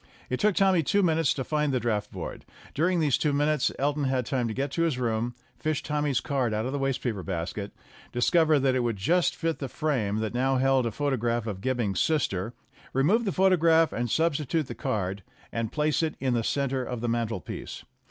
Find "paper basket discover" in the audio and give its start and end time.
7.03-8.57